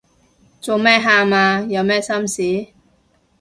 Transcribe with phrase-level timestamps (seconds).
[0.59, 1.61] 做咩喊啊？
[1.61, 2.73] 有咩心事